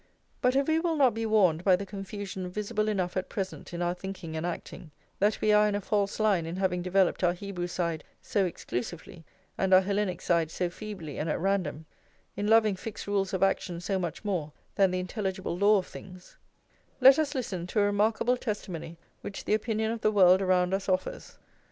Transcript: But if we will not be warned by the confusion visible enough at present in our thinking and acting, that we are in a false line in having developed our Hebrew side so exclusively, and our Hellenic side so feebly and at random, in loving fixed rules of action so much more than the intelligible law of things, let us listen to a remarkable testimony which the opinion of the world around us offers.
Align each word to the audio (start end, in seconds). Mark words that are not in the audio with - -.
But 0.41 0.55
if 0.55 0.67
we 0.67 0.79
will 0.79 0.95
not 0.95 1.13
be 1.13 1.27
warned 1.27 1.63
by 1.63 1.75
the 1.75 1.85
confusion 1.85 2.49
visible 2.49 2.87
enough 2.87 3.15
at 3.15 3.29
present 3.29 3.71
in 3.71 3.83
our 3.83 3.93
thinking 3.93 4.35
and 4.35 4.47
acting, 4.47 4.89
that 5.19 5.39
we 5.41 5.53
are 5.53 5.67
in 5.67 5.75
a 5.75 5.79
false 5.79 6.19
line 6.19 6.47
in 6.47 6.55
having 6.55 6.81
developed 6.81 7.23
our 7.23 7.33
Hebrew 7.33 7.67
side 7.67 8.03
so 8.19 8.43
exclusively, 8.43 9.23
and 9.59 9.75
our 9.75 9.81
Hellenic 9.81 10.19
side 10.19 10.49
so 10.49 10.71
feebly 10.71 11.19
and 11.19 11.29
at 11.29 11.39
random, 11.39 11.85
in 12.35 12.47
loving 12.47 12.75
fixed 12.75 13.05
rules 13.05 13.31
of 13.31 13.43
action 13.43 13.79
so 13.79 13.99
much 13.99 14.25
more 14.25 14.51
than 14.73 14.89
the 14.89 14.99
intelligible 14.99 15.55
law 15.55 15.77
of 15.77 15.85
things, 15.85 16.35
let 16.99 17.19
us 17.19 17.35
listen 17.35 17.67
to 17.67 17.79
a 17.79 17.83
remarkable 17.83 18.37
testimony 18.37 18.97
which 19.21 19.45
the 19.45 19.53
opinion 19.53 19.91
of 19.91 20.01
the 20.01 20.11
world 20.11 20.41
around 20.41 20.73
us 20.73 20.89
offers. 20.89 21.37